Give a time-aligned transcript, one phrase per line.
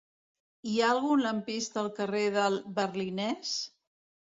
[0.69, 3.55] Hi ha algun lampista al carrer del Berlinès?